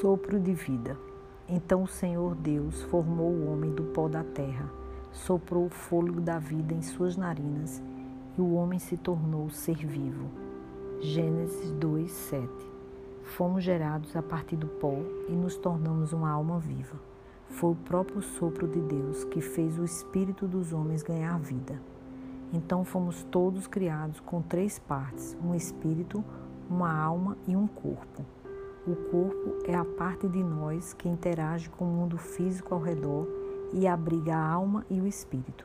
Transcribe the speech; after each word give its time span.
Sopro 0.00 0.40
de 0.40 0.52
vida. 0.52 0.98
Então 1.48 1.84
o 1.84 1.86
Senhor 1.86 2.34
Deus 2.34 2.82
formou 2.82 3.30
o 3.30 3.52
homem 3.52 3.70
do 3.70 3.84
pó 3.84 4.08
da 4.08 4.24
terra, 4.24 4.68
soprou 5.12 5.66
o 5.66 5.70
fôlego 5.70 6.20
da 6.20 6.38
vida 6.38 6.74
em 6.74 6.82
suas 6.82 7.16
narinas 7.16 7.80
e 8.36 8.40
o 8.40 8.54
homem 8.54 8.78
se 8.78 8.96
tornou 8.96 9.48
ser 9.50 9.76
vivo. 9.86 10.28
Gênesis 11.00 11.70
2, 11.72 12.10
7. 12.10 12.48
Fomos 13.22 13.62
gerados 13.62 14.16
a 14.16 14.22
partir 14.22 14.56
do 14.56 14.66
pó 14.66 14.96
e 15.28 15.32
nos 15.32 15.56
tornamos 15.56 16.12
uma 16.12 16.30
alma 16.30 16.58
viva. 16.58 16.96
Foi 17.48 17.70
o 17.70 17.76
próprio 17.76 18.20
sopro 18.20 18.66
de 18.66 18.80
Deus 18.80 19.22
que 19.24 19.40
fez 19.40 19.78
o 19.78 19.84
espírito 19.84 20.48
dos 20.48 20.72
homens 20.72 21.02
ganhar 21.04 21.38
vida. 21.38 21.80
Então 22.52 22.84
fomos 22.84 23.22
todos 23.30 23.68
criados 23.68 24.18
com 24.20 24.42
três 24.42 24.78
partes: 24.78 25.36
um 25.42 25.54
espírito, 25.54 26.24
uma 26.68 26.92
alma 26.92 27.36
e 27.46 27.54
um 27.54 27.66
corpo. 27.66 28.24
O 28.86 28.94
corpo 28.94 29.54
é 29.64 29.74
a 29.74 29.82
parte 29.82 30.28
de 30.28 30.44
nós 30.44 30.92
que 30.92 31.08
interage 31.08 31.70
com 31.70 31.86
o 31.86 31.88
mundo 31.88 32.18
físico 32.18 32.74
ao 32.74 32.82
redor 32.82 33.26
e 33.72 33.86
abriga 33.86 34.36
a 34.36 34.46
alma 34.46 34.84
e 34.90 35.00
o 35.00 35.06
espírito. 35.06 35.64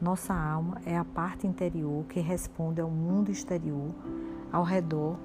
Nossa 0.00 0.32
alma 0.32 0.80
é 0.86 0.96
a 0.96 1.04
parte 1.04 1.48
interior 1.48 2.04
que 2.04 2.20
responde 2.20 2.80
ao 2.80 2.88
mundo 2.88 3.28
exterior 3.28 3.90
ao 4.52 4.62
redor 4.62 5.16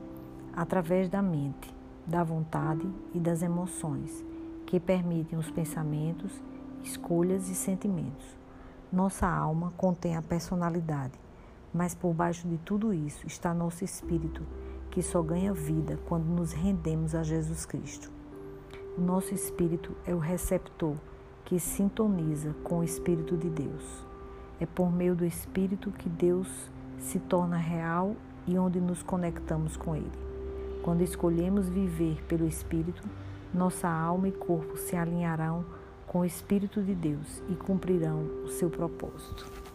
através 0.55 1.08
da 1.08 1.22
mente, 1.22 1.72
da 2.04 2.24
vontade 2.24 2.90
e 3.14 3.20
das 3.20 3.44
emoções, 3.44 4.26
que 4.66 4.80
permitem 4.80 5.38
os 5.38 5.52
pensamentos, 5.52 6.41
escolhas 6.84 7.48
e 7.48 7.54
sentimentos. 7.54 8.26
Nossa 8.91 9.27
alma 9.27 9.72
contém 9.77 10.18
a 10.18 10.22
personalidade, 10.24 11.14
mas 11.72 11.94
por 11.94 12.12
baixo 12.12 12.48
de 12.48 12.58
tudo 12.58 12.91
isso 12.91 13.27
está 13.27 13.54
nosso 13.54 13.86
espírito 13.86 14.44
que 14.91 15.02
só 15.02 15.21
ganha 15.21 15.53
vida 15.53 15.99
quando 16.07 16.25
nos 16.25 16.52
rendemos 16.52 17.13
a 17.15 17.23
Jesus 17.23 17.65
Cristo. 17.65 18.12
O 18.98 19.01
nosso 19.01 19.34
espírito 19.34 19.96
é 20.05 20.13
o 20.13 20.20
receptor 20.20 20.96
que 21.46 21.59
sintoniza 21.59 22.54
com 22.63 22.79
o 22.79 22.84
Espírito 22.84 23.35
de 23.35 23.49
Deus. 23.49 24.05
É 24.59 24.68
por 24.68 24.91
meio 24.91 25.15
do 25.15 25.26
Espírito 25.26 25.90
que 25.90 26.07
Deus 26.07 26.48
se 26.99 27.18
torna 27.18 27.57
real 27.57 28.15
e 28.46 28.57
onde 28.57 28.79
nos 28.79 29.01
conectamos 29.01 29.76
com 29.76 29.96
Ele. 29.96 30.12
Quando 30.84 31.01
escolhemos 31.01 31.68
viver 31.68 32.24
pelo 32.26 32.48
Espírito, 32.48 33.01
nossa 33.51 33.90
alma 33.90 34.27
e 34.27 34.31
corpo 34.31 34.77
se 34.77 34.96
alinharão 34.96 35.65
com 36.05 36.20
o 36.20 36.26
Espírito 36.26 36.84
de 36.84 36.93
Deus 36.93 37.41
e 37.49 37.55
cumprirão 37.55 38.24
o 38.43 38.49
seu 38.49 38.70
propósito. 38.70 39.68